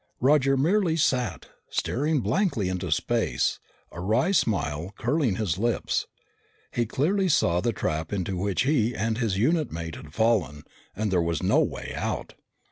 [0.19, 3.59] Roger merely sat, staring blankly into space,
[3.91, 6.07] a wry smile curling his lips.
[6.71, 10.63] He clearly saw the trap into which he and his unit mate had fallen,
[10.95, 12.33] and there was no way out.